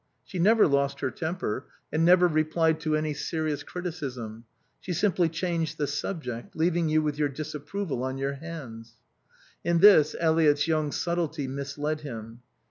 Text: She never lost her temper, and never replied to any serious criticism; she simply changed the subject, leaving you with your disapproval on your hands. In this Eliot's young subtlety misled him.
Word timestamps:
She 0.23 0.39
never 0.39 0.65
lost 0.67 1.01
her 1.01 1.11
temper, 1.11 1.67
and 1.93 2.03
never 2.03 2.27
replied 2.27 2.79
to 2.79 2.95
any 2.95 3.13
serious 3.13 3.61
criticism; 3.61 4.45
she 4.79 4.93
simply 4.93 5.29
changed 5.29 5.77
the 5.77 5.85
subject, 5.85 6.55
leaving 6.55 6.89
you 6.89 7.03
with 7.03 7.19
your 7.19 7.29
disapproval 7.29 8.01
on 8.03 8.17
your 8.17 8.33
hands. 8.33 8.95
In 9.63 9.77
this 9.77 10.15
Eliot's 10.19 10.67
young 10.67 10.91
subtlety 10.91 11.47
misled 11.47 12.01
him. 12.01 12.39